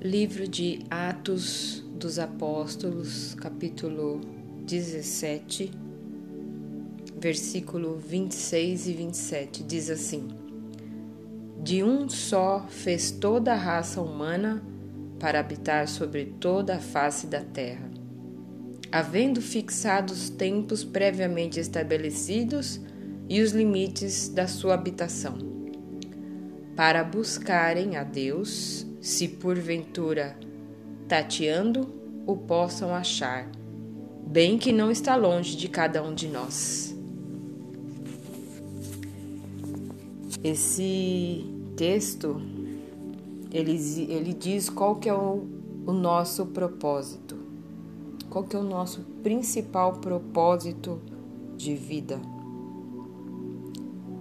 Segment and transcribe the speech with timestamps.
[0.00, 4.20] Livro de Atos dos Apóstolos, capítulo
[4.64, 5.72] 17,
[7.20, 10.28] versículo 26 e 27, diz assim:
[11.60, 14.62] De um só fez toda a raça humana
[15.18, 17.90] para habitar sobre toda a face da terra,
[18.92, 22.80] havendo fixado os tempos previamente estabelecidos
[23.28, 25.36] e os limites da sua habitação,
[26.76, 30.36] para buscarem a Deus se porventura
[31.06, 31.88] tateando
[32.26, 33.50] o possam achar,
[34.26, 36.94] bem que não está longe de cada um de nós.
[40.44, 41.44] Esse
[41.76, 42.40] texto
[43.50, 43.76] ele,
[44.08, 45.46] ele diz qual que é o,
[45.86, 47.36] o nosso propósito,
[48.28, 51.00] qual que é o nosso principal propósito
[51.56, 52.20] de vida.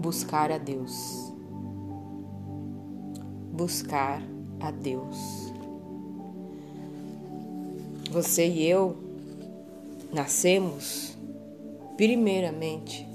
[0.00, 1.32] Buscar a Deus.
[3.52, 4.22] Buscar
[4.60, 5.52] a Deus.
[8.10, 8.96] Você e eu
[10.12, 11.16] nascemos
[11.96, 13.06] primeiramente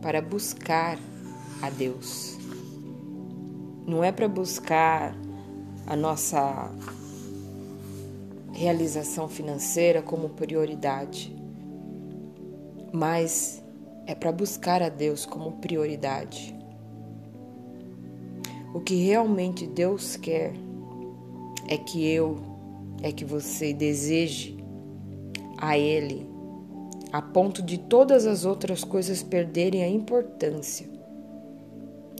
[0.00, 0.98] para buscar
[1.60, 2.38] a Deus.
[3.86, 5.14] Não é para buscar
[5.86, 6.70] a nossa
[8.52, 11.34] realização financeira como prioridade,
[12.92, 13.62] mas
[14.06, 16.54] é para buscar a Deus como prioridade.
[18.74, 20.54] O que realmente Deus quer
[21.72, 22.36] é que eu,
[23.02, 24.58] é que você deseje
[25.56, 26.26] a Ele,
[27.10, 30.86] a ponto de todas as outras coisas perderem a importância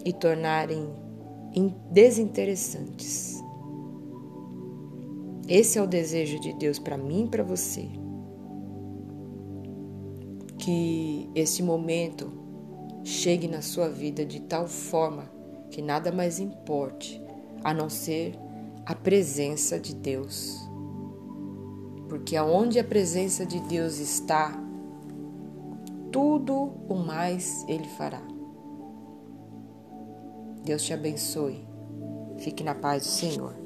[0.06, 0.88] e tornarem
[1.90, 3.42] desinteressantes.
[5.46, 7.86] Esse é o desejo de Deus para mim e para você.
[10.58, 12.32] Que esse momento
[13.04, 15.30] chegue na sua vida de tal forma
[15.70, 17.20] que nada mais importe
[17.62, 18.34] a não ser
[18.84, 20.58] a presença de Deus.
[22.08, 24.52] Porque aonde a presença de Deus está,
[26.10, 26.54] tudo
[26.88, 28.22] o mais Ele fará.
[30.64, 31.66] Deus te abençoe.
[32.38, 33.61] Fique na paz do Senhor.